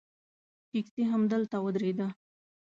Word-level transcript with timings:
ټیکسي 0.69 1.03
همدلته 1.11 1.55
ودرېده. 1.65 2.07